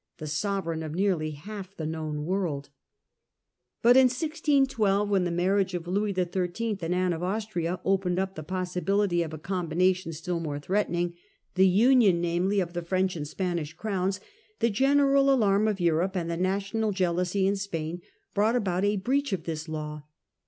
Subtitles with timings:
[0.17, 2.69] the sovereign of nearly half the known world.
[3.83, 6.79] But in 1612, when the marriage of Louis XIII.
[6.81, 9.61] and Anne of Austria opened up the possibility of a c<jmbina 8o Close of the
[9.61, 11.13] War with Spain, 1659, tion still more threatening,
[11.53, 14.19] the union namely of the French and Spanish crowns,
[14.57, 18.01] the general alarm of Europe and the national jealousy in Spain
[18.33, 20.03] brought about a breach of this law.